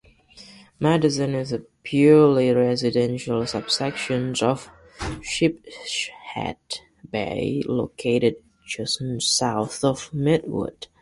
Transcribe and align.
Madison 0.79 1.35
is 1.35 1.53
a 1.53 1.59
purely 1.83 2.49
residential 2.51 3.45
subsection 3.45 4.33
of 4.41 4.67
Sheepshead 5.21 6.57
Bay, 7.11 7.61
located 7.67 8.37
just 8.65 8.99
south 9.19 9.83
of 9.83 10.09
Midwood. 10.11 10.87